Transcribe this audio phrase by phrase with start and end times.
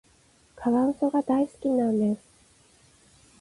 [0.55, 2.21] カワウソが大好きなんです。